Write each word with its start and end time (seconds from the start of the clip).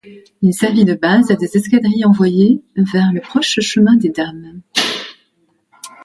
Il 0.41 0.51
servit 0.55 0.83
de 0.83 0.95
base 0.95 1.29
à 1.29 1.35
des 1.35 1.55
escadrilles 1.57 2.05
envoyées 2.05 2.63
vers 2.75 3.13
le 3.13 3.21
proche 3.21 3.59
Chemin 3.59 3.97
des 3.97 4.09
Dames. 4.09 4.61